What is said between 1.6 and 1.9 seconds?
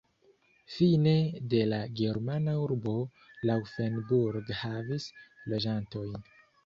la